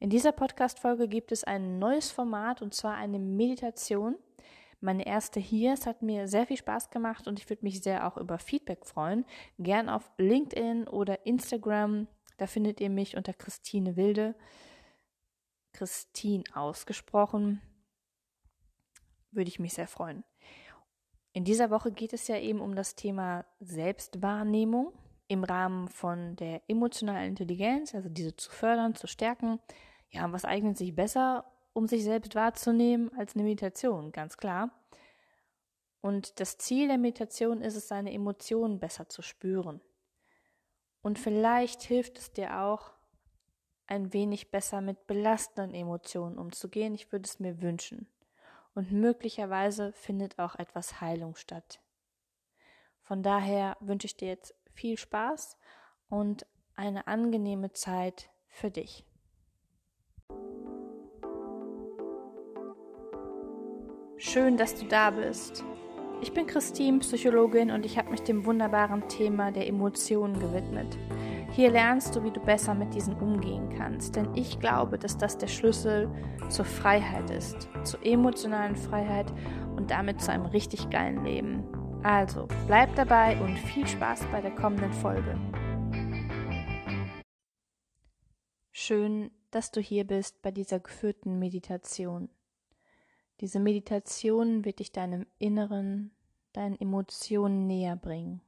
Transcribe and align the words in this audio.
In 0.00 0.08
dieser 0.08 0.32
Podcast-Folge 0.32 1.08
gibt 1.08 1.30
es 1.30 1.44
ein 1.44 1.78
neues 1.78 2.10
Format 2.10 2.62
und 2.62 2.72
zwar 2.72 2.94
eine 2.94 3.18
Meditation. 3.18 4.16
Meine 4.80 5.06
erste 5.06 5.40
hier. 5.40 5.74
Es 5.74 5.84
hat 5.84 6.00
mir 6.00 6.26
sehr 6.26 6.46
viel 6.46 6.56
Spaß 6.56 6.88
gemacht 6.88 7.28
und 7.28 7.38
ich 7.38 7.50
würde 7.50 7.64
mich 7.64 7.82
sehr 7.82 8.06
auch 8.06 8.16
über 8.16 8.38
Feedback 8.38 8.86
freuen. 8.86 9.26
Gern 9.58 9.90
auf 9.90 10.10
LinkedIn 10.16 10.88
oder 10.88 11.26
Instagram. 11.26 12.08
Da 12.38 12.46
findet 12.46 12.80
ihr 12.80 12.88
mich 12.88 13.18
unter 13.18 13.34
Christine 13.34 13.96
Wilde. 13.96 14.34
Christine 15.74 16.44
ausgesprochen. 16.54 17.60
Würde 19.32 19.48
ich 19.48 19.60
mich 19.60 19.74
sehr 19.74 19.86
freuen. 19.86 20.24
In 21.34 21.44
dieser 21.44 21.68
Woche 21.68 21.92
geht 21.92 22.14
es 22.14 22.26
ja 22.26 22.38
eben 22.38 22.62
um 22.62 22.74
das 22.74 22.94
Thema 22.94 23.44
Selbstwahrnehmung 23.60 24.94
im 25.28 25.44
Rahmen 25.44 25.88
von 25.88 26.36
der 26.36 26.62
emotionalen 26.68 27.28
Intelligenz, 27.28 27.94
also 27.94 28.08
diese 28.08 28.34
zu 28.34 28.50
fördern, 28.50 28.94
zu 28.94 29.06
stärken. 29.06 29.60
Ja, 30.10 30.30
was 30.32 30.44
eignet 30.44 30.76
sich 30.76 30.94
besser, 30.94 31.44
um 31.72 31.86
sich 31.86 32.04
selbst 32.04 32.34
wahrzunehmen, 32.34 33.10
als 33.16 33.34
eine 33.34 33.44
Meditation, 33.44 34.12
ganz 34.12 34.36
klar. 34.36 34.70
Und 36.00 36.40
das 36.40 36.58
Ziel 36.58 36.88
der 36.88 36.98
Meditation 36.98 37.60
ist 37.60 37.76
es, 37.76 37.88
seine 37.88 38.12
Emotionen 38.12 38.80
besser 38.80 39.08
zu 39.08 39.22
spüren. 39.22 39.80
Und 41.02 41.18
vielleicht 41.18 41.82
hilft 41.82 42.18
es 42.18 42.32
dir 42.32 42.60
auch, 42.60 42.92
ein 43.86 44.12
wenig 44.12 44.52
besser 44.52 44.80
mit 44.80 45.08
belastenden 45.08 45.74
Emotionen 45.74 46.38
umzugehen. 46.38 46.94
Ich 46.94 47.10
würde 47.10 47.26
es 47.26 47.40
mir 47.40 47.60
wünschen. 47.60 48.06
Und 48.74 48.92
möglicherweise 48.92 49.92
findet 49.92 50.38
auch 50.38 50.54
etwas 50.54 51.00
Heilung 51.00 51.34
statt. 51.34 51.80
Von 53.02 53.24
daher 53.24 53.76
wünsche 53.80 54.06
ich 54.06 54.16
dir 54.16 54.28
jetzt 54.28 54.54
viel 54.72 54.96
Spaß 54.96 55.58
und 56.08 56.46
eine 56.76 57.08
angenehme 57.08 57.72
Zeit 57.72 58.30
für 58.46 58.70
dich. 58.70 59.04
Schön, 64.22 64.58
dass 64.58 64.74
du 64.74 64.84
da 64.84 65.12
bist. 65.12 65.64
Ich 66.20 66.34
bin 66.34 66.46
Christine, 66.46 66.98
Psychologin 66.98 67.70
und 67.70 67.86
ich 67.86 67.96
habe 67.96 68.10
mich 68.10 68.20
dem 68.20 68.44
wunderbaren 68.44 69.08
Thema 69.08 69.50
der 69.50 69.66
Emotionen 69.66 70.38
gewidmet. 70.38 70.98
Hier 71.52 71.70
lernst 71.70 72.14
du, 72.14 72.22
wie 72.22 72.30
du 72.30 72.38
besser 72.38 72.74
mit 72.74 72.92
diesen 72.92 73.14
umgehen 73.14 73.70
kannst, 73.78 74.16
denn 74.16 74.28
ich 74.34 74.60
glaube, 74.60 74.98
dass 74.98 75.16
das 75.16 75.38
der 75.38 75.46
Schlüssel 75.46 76.10
zur 76.50 76.66
Freiheit 76.66 77.30
ist, 77.30 77.70
zur 77.82 78.04
emotionalen 78.04 78.76
Freiheit 78.76 79.32
und 79.76 79.90
damit 79.90 80.20
zu 80.20 80.30
einem 80.30 80.44
richtig 80.44 80.90
geilen 80.90 81.24
Leben. 81.24 81.64
Also, 82.02 82.46
bleib 82.66 82.94
dabei 82.96 83.40
und 83.40 83.56
viel 83.56 83.86
Spaß 83.86 84.26
bei 84.30 84.42
der 84.42 84.54
kommenden 84.54 84.92
Folge. 84.92 85.34
Schön, 88.70 89.30
dass 89.50 89.70
du 89.70 89.80
hier 89.80 90.06
bist 90.06 90.42
bei 90.42 90.50
dieser 90.50 90.78
geführten 90.78 91.38
Meditation. 91.38 92.28
Diese 93.40 93.58
Meditation 93.58 94.66
wird 94.66 94.80
dich 94.80 94.92
deinem 94.92 95.26
Inneren, 95.38 96.10
deinen 96.52 96.78
Emotionen 96.78 97.66
näher 97.66 97.96
bringen. 97.96 98.42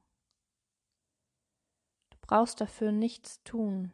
Du 2.11 2.17
brauchst 2.21 2.61
dafür 2.61 2.91
nichts 2.91 3.41
tun. 3.43 3.91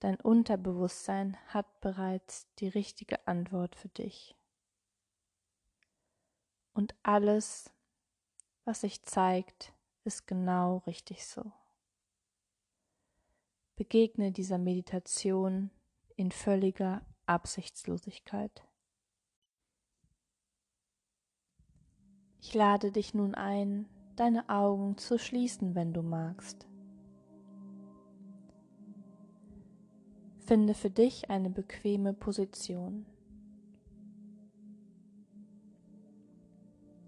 Dein 0.00 0.18
Unterbewusstsein 0.18 1.36
hat 1.48 1.80
bereits 1.82 2.46
die 2.58 2.68
richtige 2.68 3.26
Antwort 3.28 3.76
für 3.76 3.88
dich. 3.88 4.34
Und 6.72 6.94
alles, 7.02 7.70
was 8.64 8.80
sich 8.80 9.02
zeigt, 9.02 9.74
ist 10.04 10.26
genau 10.26 10.78
richtig 10.86 11.26
so. 11.26 11.52
Begegne 13.76 14.32
dieser 14.32 14.58
Meditation 14.58 15.70
in 16.16 16.32
völliger 16.32 17.04
Absichtslosigkeit. 17.26 18.66
Ich 22.46 22.52
lade 22.52 22.92
dich 22.92 23.14
nun 23.14 23.34
ein, 23.34 23.86
deine 24.16 24.50
Augen 24.50 24.98
zu 24.98 25.18
schließen, 25.18 25.74
wenn 25.74 25.94
du 25.94 26.02
magst. 26.02 26.66
Finde 30.40 30.74
für 30.74 30.90
dich 30.90 31.30
eine 31.30 31.48
bequeme 31.48 32.12
Position. 32.12 33.06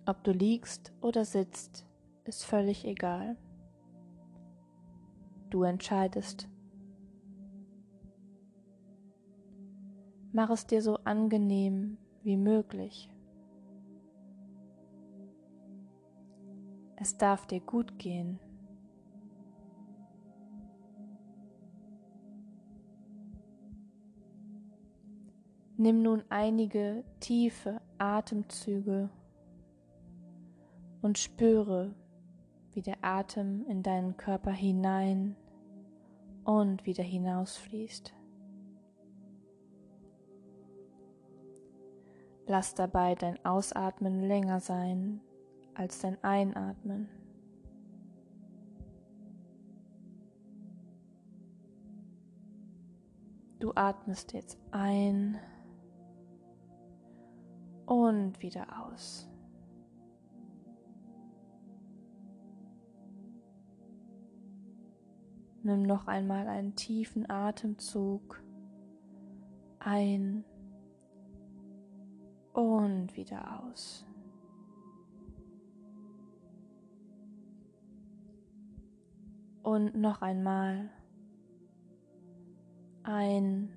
Ob 0.07 0.25
du 0.25 0.33
liegst 0.33 0.95
oder 1.03 1.27
sitzt, 1.27 1.85
ist 2.25 2.43
völlig 2.43 2.87
egal. 2.87 3.37
Du 5.51 5.65
entscheidest. 5.65 6.49
Mach 10.33 10.49
es 10.49 10.67
dir 10.67 10.81
so 10.81 10.97
angenehm 11.05 11.99
wie 12.23 12.39
möglich. 12.39 13.11
Es 17.07 17.17
darf 17.17 17.47
dir 17.47 17.61
gut 17.61 18.01
gehen. 18.01 18.41
Nimm 25.77 26.03
nun 26.03 26.25
einige 26.31 27.05
tiefe 27.21 27.81
Atemzüge 27.99 29.09
und 31.01 31.17
spüre, 31.17 31.95
wie 32.73 32.83
der 32.83 32.97
Atem 33.03 33.65
in 33.69 33.85
deinen 33.85 34.17
Körper 34.17 34.51
hinein 34.51 35.37
und 36.43 36.87
wieder 36.87 37.05
hinausfließt. 37.05 38.13
Lass 42.49 42.75
dabei 42.75 43.15
dein 43.15 43.45
Ausatmen 43.45 44.19
länger 44.23 44.59
sein 44.59 45.21
als 45.77 46.01
dein 46.01 46.23
Einatmen. 46.25 47.09
Du 53.59 53.73
atmest 53.75 54.33
jetzt 54.33 54.59
ein 54.71 55.39
und 57.87 58.41
wieder 58.43 58.67
aus. 58.87 59.29
Nimm 65.63 65.83
noch 65.83 66.07
einmal 66.07 66.47
einen 66.47 66.77
tiefen 66.77 67.29
Atemzug 67.29 68.41
ein 69.87 70.45
und 72.53 73.17
wieder 73.17 73.63
aus. 73.63 74.07
Und 79.67 79.97
noch 79.97 80.23
einmal 80.23 80.91
ein 83.03 83.77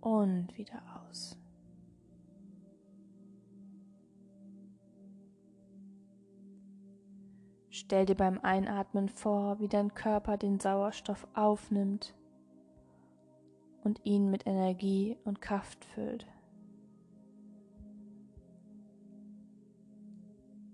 und 0.00 0.56
wieder 0.56 0.80
aus. 0.96 1.38
Stell 7.68 8.06
dir 8.06 8.14
beim 8.14 8.40
Einatmen 8.40 9.10
vor, 9.10 9.60
wie 9.60 9.68
dein 9.68 9.92
Körper 9.92 10.38
den 10.38 10.58
Sauerstoff 10.58 11.28
aufnimmt 11.34 12.14
und 13.82 14.00
ihn 14.06 14.30
mit 14.30 14.46
Energie 14.46 15.18
und 15.24 15.42
Kraft 15.42 15.84
füllt. 15.84 16.26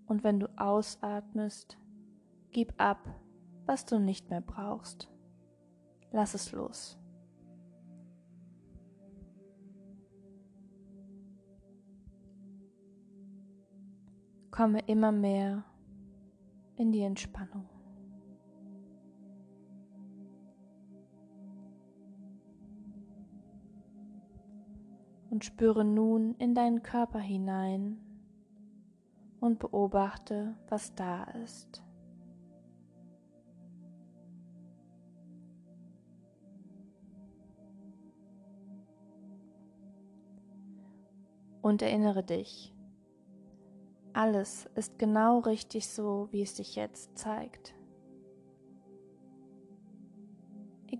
Und 0.06 0.22
wenn 0.22 0.38
du 0.38 0.46
ausatmest, 0.56 1.78
gib 2.52 2.80
ab, 2.80 3.00
was 3.70 3.84
du 3.84 4.00
nicht 4.00 4.30
mehr 4.30 4.40
brauchst. 4.40 5.08
Lass 6.10 6.34
es 6.34 6.50
los. 6.50 6.98
Komme 14.50 14.80
immer 14.88 15.12
mehr 15.12 15.62
in 16.74 16.90
die 16.90 17.02
Entspannung. 17.02 17.68
Und 25.30 25.44
spüre 25.44 25.84
nun 25.84 26.34
in 26.38 26.56
deinen 26.56 26.82
Körper 26.82 27.20
hinein 27.20 28.00
und 29.38 29.60
beobachte, 29.60 30.56
was 30.68 30.92
da 30.96 31.22
ist. 31.44 31.84
Und 41.62 41.82
erinnere 41.82 42.22
dich, 42.22 42.74
alles 44.12 44.68
ist 44.74 44.98
genau 44.98 45.40
richtig 45.40 45.88
so, 45.88 46.28
wie 46.30 46.42
es 46.42 46.56
sich 46.56 46.76
jetzt 46.76 47.16
zeigt. 47.18 47.74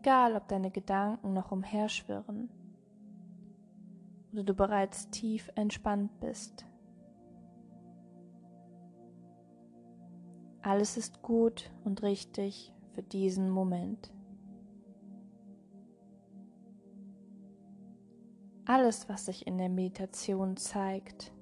egal 0.00 0.36
ob 0.36 0.48
deine 0.48 0.70
Gedanken 0.70 1.32
noch 1.32 1.52
umherschwirren 1.52 2.48
oder 4.32 4.44
du 4.44 4.54
bereits 4.54 5.10
tief 5.10 5.50
entspannt 5.56 6.20
bist. 6.20 6.64
Alles 10.62 10.96
ist 10.96 11.22
gut 11.22 11.70
und 11.84 12.02
richtig 12.02 12.72
für 12.94 13.02
diesen 13.02 13.50
Moment. 13.50 14.12
Alles, 18.72 19.08
was 19.08 19.26
sich 19.26 19.48
in 19.48 19.58
der 19.58 19.68
Meditation 19.68 20.56
zeigt, 20.56 21.32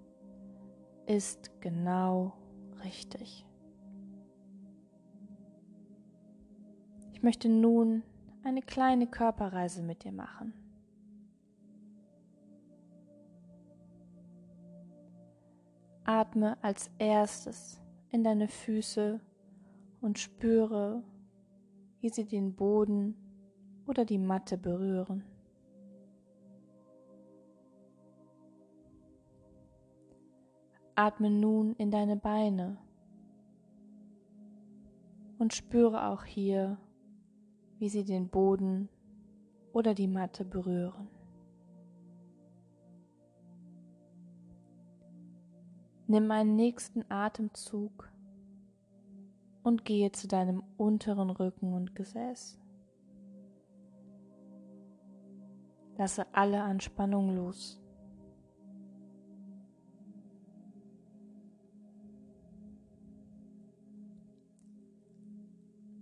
ist 1.04 1.60
genau 1.60 2.32
richtig. 2.82 3.44
Ich 7.12 7.22
möchte 7.22 7.50
nun 7.50 8.02
eine 8.44 8.62
kleine 8.62 9.06
Körperreise 9.06 9.82
mit 9.82 10.04
dir 10.04 10.12
machen. 10.12 10.54
Atme 16.04 16.56
als 16.62 16.90
erstes 16.96 17.78
in 18.10 18.24
deine 18.24 18.48
Füße 18.48 19.20
und 20.00 20.18
spüre, 20.18 21.02
wie 22.00 22.08
sie 22.08 22.24
den 22.24 22.56
Boden 22.56 23.18
oder 23.86 24.06
die 24.06 24.16
Matte 24.16 24.56
berühren. 24.56 25.24
Atme 30.98 31.30
nun 31.30 31.76
in 31.76 31.92
deine 31.92 32.16
Beine 32.16 32.76
und 35.38 35.54
spüre 35.54 36.08
auch 36.08 36.24
hier, 36.24 36.76
wie 37.78 37.88
sie 37.88 38.04
den 38.04 38.28
Boden 38.28 38.88
oder 39.72 39.94
die 39.94 40.08
Matte 40.08 40.44
berühren. 40.44 41.06
Nimm 46.08 46.32
einen 46.32 46.56
nächsten 46.56 47.08
Atemzug 47.08 48.10
und 49.62 49.84
gehe 49.84 50.10
zu 50.10 50.26
deinem 50.26 50.64
unteren 50.78 51.30
Rücken 51.30 51.74
und 51.74 51.94
Gesäß. 51.94 52.58
Lasse 55.96 56.26
alle 56.32 56.60
Anspannung 56.64 57.36
los. 57.36 57.80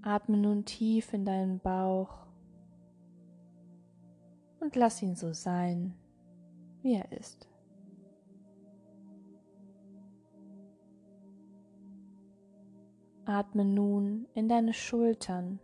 Atme 0.07 0.37
nun 0.37 0.65
tief 0.65 1.13
in 1.13 1.25
deinen 1.25 1.59
Bauch 1.59 2.29
und 4.61 4.77
lass 4.77 5.03
ihn 5.03 5.17
so 5.17 5.33
sein, 5.33 5.97
wie 6.83 6.95
er 6.95 7.11
ist. 7.11 7.49
Atme 13.25 13.65
nun 13.65 14.29
in 14.35 14.49
deine 14.49 14.75
Schultern, 14.75 15.59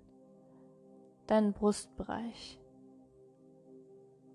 deinen 1.29 1.53
Brustbereich 1.53 2.59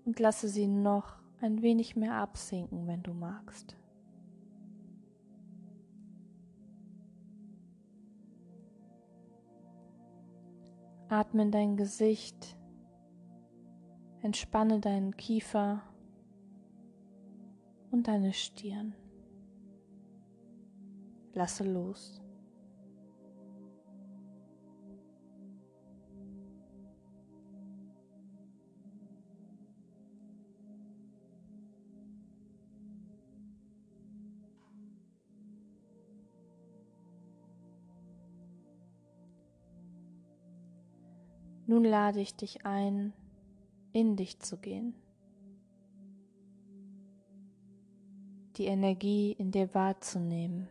und 0.06 0.18
lasse 0.18 0.48
sie 0.48 0.68
noch 0.68 1.18
ein 1.42 1.60
wenig 1.60 1.96
mehr 1.96 2.14
absinken, 2.14 2.86
wenn 2.86 3.02
du 3.02 3.12
magst. 3.12 3.76
Atme 11.08 11.42
in 11.42 11.50
dein 11.50 11.76
Gesicht, 11.76 12.58
entspanne 14.22 14.78
deinen 14.78 15.16
Kiefer 15.16 15.82
und 17.90 18.08
deine 18.08 18.34
Stirn. 18.34 18.94
Lasse 21.32 21.64
los. 21.64 22.20
Nun 41.78 41.84
lade 41.84 42.20
ich 42.20 42.34
dich 42.34 42.66
ein, 42.66 43.12
in 43.92 44.16
dich 44.16 44.40
zu 44.40 44.56
gehen. 44.56 44.96
Die 48.56 48.64
Energie 48.64 49.30
in 49.30 49.52
dir 49.52 49.72
wahrzunehmen. 49.74 50.68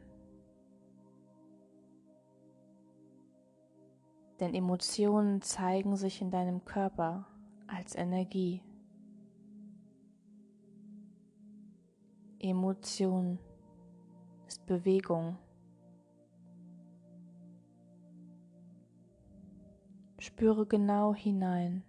Denn 4.41 4.53
Emotionen 4.53 5.41
zeigen 5.41 5.95
sich 5.95 6.21
in 6.21 6.29
deinem 6.29 6.65
Körper 6.65 7.25
als 7.67 7.95
Energie. 7.95 8.61
Emotion 12.39 13.39
ist 14.45 14.65
Bewegung. 14.65 15.37
Spüre 20.27 20.65
genau 20.65 21.15
hinein. 21.15 21.83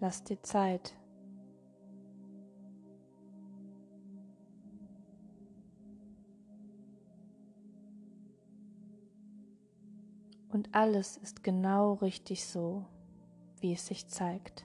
Lass 0.00 0.24
dir 0.24 0.42
Zeit. 0.42 0.96
Und 10.48 10.74
alles 10.74 11.18
ist 11.18 11.44
genau 11.44 11.92
richtig 11.92 12.46
so, 12.46 12.86
wie 13.60 13.74
es 13.74 13.86
sich 13.86 14.08
zeigt. 14.08 14.64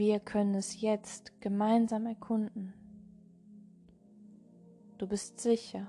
Wir 0.00 0.18
können 0.18 0.54
es 0.54 0.80
jetzt 0.80 1.38
gemeinsam 1.42 2.06
erkunden. 2.06 2.72
Du 4.96 5.06
bist 5.06 5.38
sicher. 5.38 5.86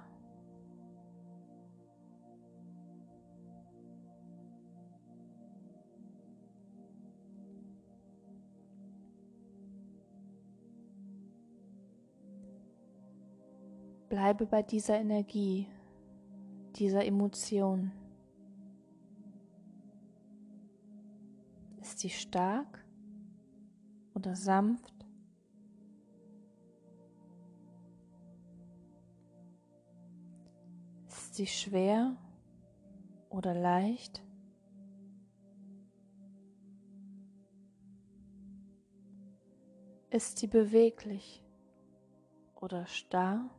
Bleibe 14.10 14.46
bei 14.46 14.62
dieser 14.62 15.00
Energie, 15.00 15.68
dieser 16.76 17.06
Emotion. 17.06 17.94
Ist 21.80 22.00
sie 22.00 22.10
stark? 22.10 22.81
Oder 24.22 24.36
sanft. 24.36 24.94
Ist 31.08 31.34
sie 31.34 31.48
schwer 31.48 32.16
oder 33.32 33.56
leicht? 33.56 34.22
Ist 40.12 40.38
sie 40.38 40.46
beweglich 40.46 41.44
oder 42.60 42.86
starr? 42.86 43.50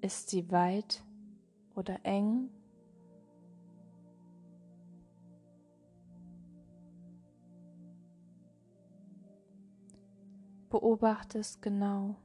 Ist 0.00 0.30
sie 0.30 0.50
weit 0.50 1.04
oder 1.76 2.00
eng? 2.02 2.50
Beobachte 10.80 11.38
es 11.40 11.60
genau, 11.60 12.16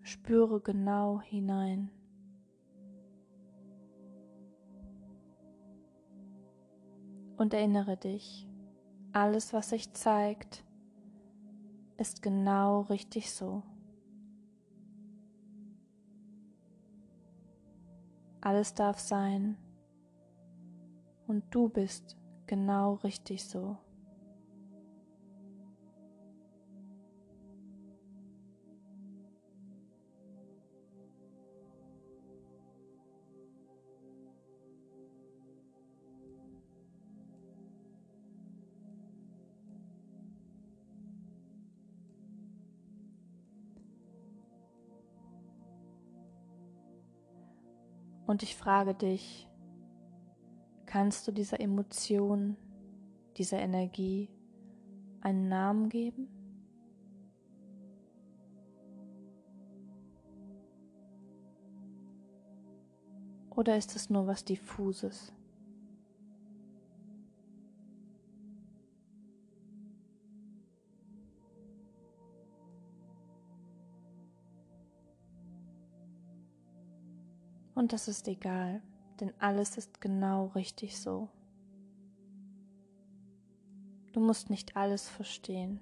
spüre 0.00 0.62
genau 0.62 1.20
hinein. 1.20 1.90
Und 7.36 7.52
erinnere 7.52 7.98
dich, 7.98 8.48
alles, 9.12 9.52
was 9.52 9.68
sich 9.68 9.92
zeigt, 9.92 10.64
ist 11.98 12.22
genau 12.22 12.80
richtig 12.80 13.30
so. 13.30 13.62
Alles 18.40 18.72
darf 18.72 18.98
sein 18.98 19.58
und 21.26 21.44
du 21.54 21.68
bist 21.68 22.16
genau 22.46 22.94
richtig 22.94 23.44
so. 23.44 23.76
Und 48.26 48.42
ich 48.42 48.56
frage 48.56 48.94
dich, 48.94 49.48
kannst 50.84 51.28
du 51.28 51.32
dieser 51.32 51.60
Emotion, 51.60 52.56
dieser 53.36 53.58
Energie 53.58 54.28
einen 55.20 55.48
Namen 55.48 55.88
geben? 55.88 56.28
Oder 63.50 63.76
ist 63.76 63.94
es 63.96 64.10
nur 64.10 64.26
was 64.26 64.44
diffuses? 64.44 65.32
Und 77.76 77.92
das 77.92 78.08
ist 78.08 78.26
egal, 78.26 78.80
denn 79.20 79.34
alles 79.38 79.76
ist 79.76 80.00
genau 80.00 80.46
richtig 80.54 80.98
so. 80.98 81.28
Du 84.14 84.20
musst 84.20 84.48
nicht 84.48 84.78
alles 84.78 85.10
verstehen. 85.10 85.78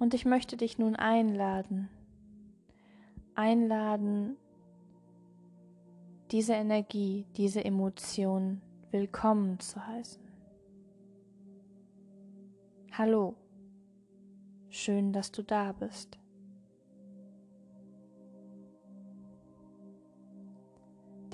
Und 0.00 0.12
ich 0.12 0.24
möchte 0.24 0.56
dich 0.56 0.78
nun 0.78 0.96
einladen, 0.96 1.88
einladen, 3.36 4.36
diese 6.32 6.54
Energie, 6.54 7.24
diese 7.36 7.64
Emotion 7.64 8.60
willkommen 8.90 9.60
zu 9.60 9.86
heißen. 9.86 10.25
Hallo, 12.98 13.36
schön, 14.70 15.12
dass 15.12 15.30
du 15.30 15.42
da 15.42 15.72
bist. 15.72 16.16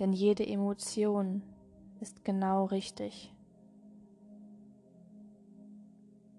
Denn 0.01 0.13
jede 0.13 0.45
Emotion 0.45 1.41
ist 2.01 2.25
genau 2.25 2.65
richtig. 2.65 3.33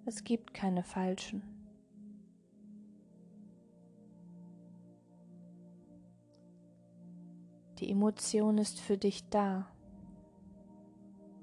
Es 0.05 0.25
gibt 0.25 0.53
keine 0.53 0.83
falschen. 0.83 1.41
Die 7.79 7.89
Emotion 7.89 8.57
ist 8.57 8.81
für 8.81 8.97
dich 8.97 9.29
da 9.29 9.71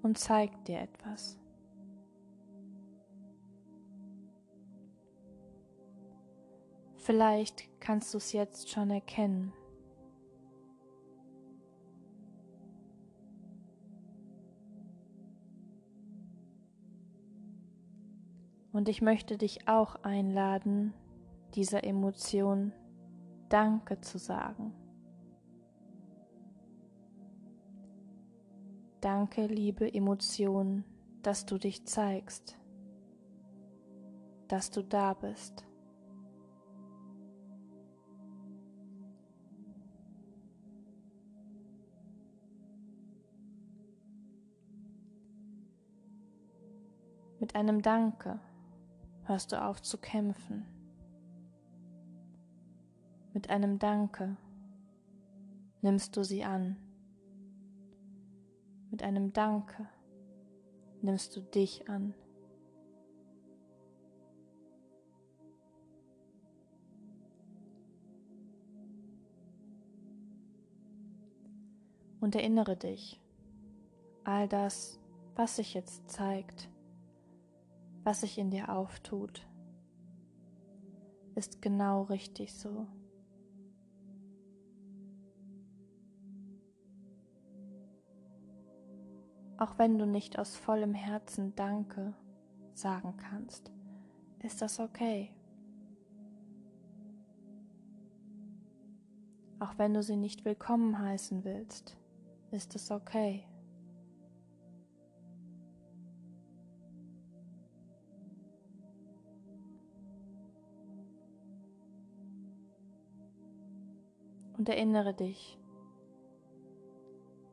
und 0.02 0.18
zeigt 0.18 0.68
dir 0.68 0.80
etwas. 0.80 1.39
Vielleicht 7.00 7.80
kannst 7.80 8.12
du 8.12 8.18
es 8.18 8.32
jetzt 8.32 8.68
schon 8.68 8.90
erkennen. 8.90 9.54
Und 18.72 18.88
ich 18.88 19.00
möchte 19.00 19.38
dich 19.38 19.66
auch 19.66 19.96
einladen, 19.96 20.92
dieser 21.54 21.84
Emotion 21.84 22.72
Danke 23.48 24.00
zu 24.00 24.18
sagen. 24.18 24.72
Danke, 29.00 29.46
liebe 29.46 29.92
Emotion, 29.92 30.84
dass 31.22 31.46
du 31.46 31.56
dich 31.56 31.86
zeigst, 31.86 32.58
dass 34.46 34.70
du 34.70 34.82
da 34.82 35.14
bist. 35.14 35.64
Mit 47.40 47.54
einem 47.54 47.80
Danke 47.80 48.38
hörst 49.24 49.52
du 49.52 49.64
auf 49.64 49.80
zu 49.80 49.96
kämpfen. 49.96 50.66
Mit 53.32 53.48
einem 53.48 53.78
Danke 53.78 54.36
nimmst 55.80 56.18
du 56.18 56.22
sie 56.22 56.44
an. 56.44 56.76
Mit 58.90 59.02
einem 59.02 59.32
Danke 59.32 59.88
nimmst 61.00 61.34
du 61.34 61.40
dich 61.40 61.88
an. 61.88 62.12
Und 72.20 72.34
erinnere 72.34 72.76
dich, 72.76 73.18
all 74.24 74.46
das, 74.46 75.00
was 75.36 75.56
sich 75.56 75.72
jetzt 75.72 76.10
zeigt, 76.10 76.68
was 78.10 78.22
sich 78.22 78.38
in 78.38 78.50
dir 78.50 78.70
auftut, 78.70 79.46
ist 81.36 81.62
genau 81.62 82.02
richtig 82.02 82.52
so. 82.52 82.88
Auch 89.58 89.78
wenn 89.78 89.96
du 89.96 90.06
nicht 90.06 90.40
aus 90.40 90.56
vollem 90.56 90.92
Herzen 90.92 91.54
Danke 91.54 92.12
sagen 92.72 93.16
kannst, 93.16 93.70
ist 94.42 94.60
das 94.60 94.80
okay. 94.80 95.32
Auch 99.60 99.78
wenn 99.78 99.94
du 99.94 100.02
sie 100.02 100.16
nicht 100.16 100.44
willkommen 100.44 100.98
heißen 100.98 101.44
willst, 101.44 101.96
ist 102.50 102.74
es 102.74 102.90
okay. 102.90 103.46
Und 114.60 114.68
erinnere 114.68 115.14
dich, 115.14 115.58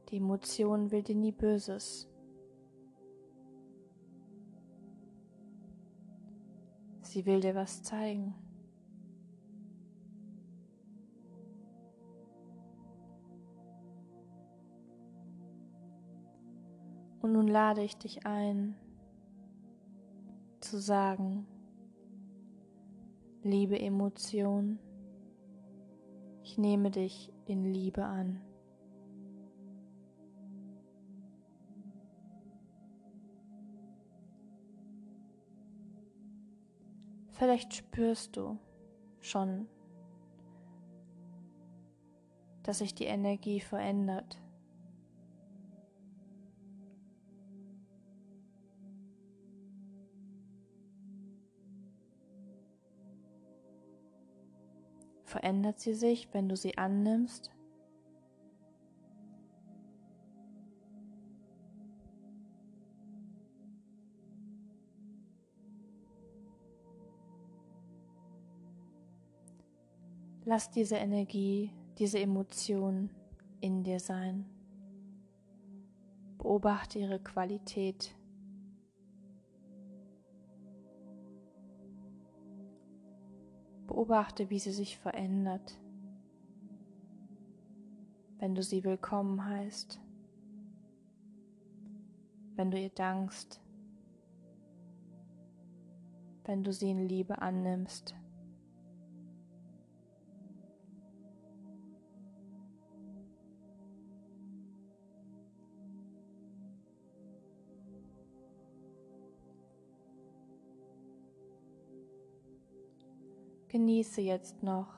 die 0.10 0.18
Emotion 0.18 0.92
will 0.92 1.04
dir 1.04 1.16
nie 1.16 1.32
Böses. 1.32 2.10
Sie 7.04 7.26
will 7.26 7.40
dir 7.40 7.56
was 7.56 7.82
zeigen. 7.82 8.36
Und 17.22 17.32
nun 17.32 17.48
lade 17.48 17.84
ich 17.84 17.96
dich 17.96 18.26
ein, 18.26 18.76
zu 20.60 20.78
sagen, 20.78 21.48
liebe 23.44 23.80
Emotion, 23.80 24.80
ich 26.48 26.58
nehme 26.58 26.92
dich 26.92 27.34
in 27.46 27.74
Liebe 27.74 28.06
an. 28.06 28.42
Vielleicht 37.32 37.74
spürst 37.74 38.38
du 38.38 38.58
schon, 39.20 39.68
dass 42.64 42.78
sich 42.78 42.96
die 42.96 43.04
Energie 43.04 43.60
verändert. 43.60 44.42
Verändert 55.28 55.82
sie 55.82 55.94
sich, 55.94 56.30
wenn 56.32 56.48
du 56.48 56.56
sie 56.56 56.78
annimmst? 56.78 57.52
Lass 70.46 70.72
diese 70.72 70.96
Energie, 70.96 71.74
diese 71.98 72.20
Emotion 72.20 73.10
in 73.60 73.84
dir 73.84 74.00
sein. 74.00 74.46
Beobachte 76.38 77.00
ihre 77.00 77.20
Qualität. 77.20 78.17
Beobachte, 83.98 84.52
wie 84.52 84.60
sie 84.60 84.74
sich 84.74 85.00
verändert, 85.00 85.76
wenn 88.38 88.54
du 88.54 88.62
sie 88.62 88.84
willkommen 88.84 89.44
heißt, 89.44 90.00
wenn 92.56 92.70
du 92.70 92.80
ihr 92.80 92.92
dankst, 92.92 93.60
wenn 96.46 96.64
du 96.64 96.72
sie 96.72 96.92
in 96.92 97.08
Liebe 97.08 97.42
annimmst. 97.42 98.14
Genieße 113.88 114.20
jetzt 114.20 114.64
noch 114.64 114.90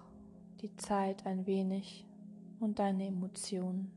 die 0.62 0.76
Zeit 0.76 1.24
ein 1.28 1.46
wenig 1.46 2.08
und 2.60 2.80
deine 2.80 3.06
Emotionen. 3.06 3.92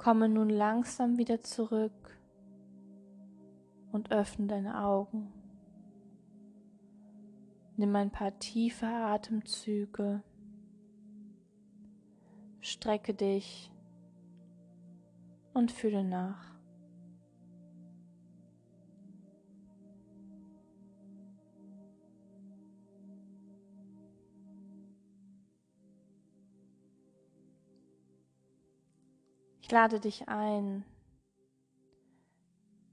Komme 0.00 0.30
nun 0.30 0.48
langsam 0.48 1.18
wieder 1.18 1.42
zurück 1.42 2.18
und 3.92 4.10
öffne 4.10 4.46
deine 4.46 4.82
Augen. 4.82 5.30
Nimm 7.76 7.94
ein 7.94 8.10
paar 8.10 8.38
tiefe 8.38 8.86
Atemzüge. 8.86 10.22
Strecke 12.62 13.12
dich 13.12 13.70
und 15.52 15.70
fühle 15.70 16.02
nach. 16.02 16.58
Ich 29.70 29.72
lade 29.72 30.00
dich 30.00 30.28
ein, 30.28 30.84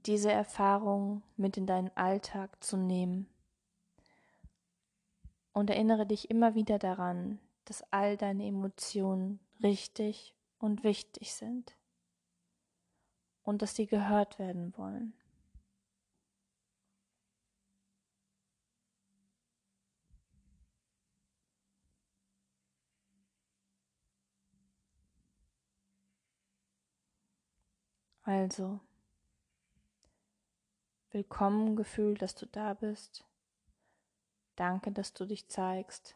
diese 0.06 0.30
Erfahrung 0.30 1.24
mit 1.36 1.56
in 1.56 1.66
deinen 1.66 1.90
Alltag 1.96 2.62
zu 2.62 2.76
nehmen 2.76 3.26
und 5.52 5.70
erinnere 5.70 6.06
dich 6.06 6.30
immer 6.30 6.54
wieder 6.54 6.78
daran, 6.78 7.40
dass 7.64 7.82
all 7.90 8.16
deine 8.16 8.46
Emotionen 8.46 9.40
richtig 9.60 10.36
und 10.60 10.84
wichtig 10.84 11.34
sind 11.34 11.76
und 13.42 13.60
dass 13.60 13.74
sie 13.74 13.88
gehört 13.88 14.38
werden 14.38 14.72
wollen. 14.76 15.14
Also, 28.30 28.78
willkommen 31.12 31.76
Gefühl, 31.76 32.12
dass 32.12 32.34
du 32.34 32.44
da 32.44 32.74
bist. 32.74 33.24
Danke, 34.54 34.92
dass 34.92 35.14
du 35.14 35.24
dich 35.24 35.48
zeigst. 35.48 36.14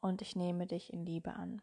Und 0.00 0.22
ich 0.22 0.36
nehme 0.36 0.68
dich 0.68 0.92
in 0.92 1.04
Liebe 1.04 1.34
an. 1.34 1.60